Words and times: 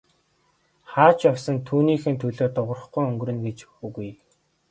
Хаа 0.91 1.11
ч 1.17 1.19
явсан 1.31 1.57
түүнийхээ 1.67 2.15
төлөө 2.21 2.47
дуугарахгүй 2.55 3.03
өнгөрнө 3.09 3.41
гэж 3.47 3.59
үгүй. 3.85 4.09